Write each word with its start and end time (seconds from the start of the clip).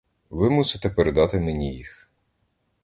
Ви 0.29 0.49
мусите 0.49 0.89
передати 0.89 1.39
мені 1.39 1.73
їх. 1.73 2.09